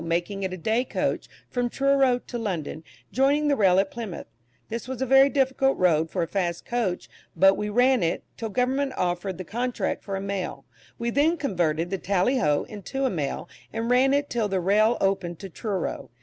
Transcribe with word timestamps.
making 0.03 0.41
it 0.41 0.51
a 0.51 0.57
day 0.57 0.83
coach 0.83 1.27
from 1.47 1.69
Truro 1.69 2.17
to 2.17 2.37
London, 2.39 2.83
joining 3.11 3.47
the 3.49 3.55
rail 3.55 3.77
at 3.77 3.91
Plymouth; 3.91 4.25
this 4.67 4.87
was 4.87 4.99
a 4.99 5.05
very 5.05 5.29
difficult 5.29 5.77
road 5.77 6.09
for 6.09 6.23
a 6.23 6.27
fast 6.27 6.65
coach, 6.65 7.07
but 7.35 7.55
we 7.55 7.69
ran 7.69 8.01
it, 8.01 8.23
till 8.35 8.49
Government 8.49 8.93
offered 8.97 9.37
the 9.37 9.43
contract 9.43 10.03
for 10.03 10.15
a 10.15 10.19
Mail; 10.21 10.65
we 10.97 11.11
then 11.11 11.37
converted 11.37 11.91
the 11.91 11.99
"Tally 11.99 12.39
Ho!" 12.39 12.63
into 12.67 13.05
a 13.05 13.11
Mail, 13.11 13.47
and 13.71 13.91
ran 13.91 14.11
it 14.11 14.27
till 14.27 14.47
the 14.47 14.59
rail 14.59 14.97
opened 14.99 15.37
to 15.37 15.51
Truro. 15.51 16.09